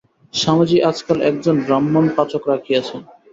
স্বামীজী 0.33 0.77
আজকাল 0.81 1.17
একজন 1.29 1.55
ব্রাহ্মণ 1.65 2.05
পাচক 2.15 2.43
রাখিয়াছেন। 2.47 3.01